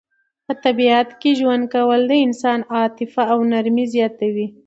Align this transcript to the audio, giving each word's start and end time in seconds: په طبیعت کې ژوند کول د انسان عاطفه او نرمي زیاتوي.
په 0.45 0.53
طبیعت 0.63 1.09
کې 1.21 1.31
ژوند 1.39 1.63
کول 1.73 2.01
د 2.07 2.13
انسان 2.25 2.59
عاطفه 2.75 3.23
او 3.33 3.39
نرمي 3.51 3.85
زیاتوي. 3.93 4.47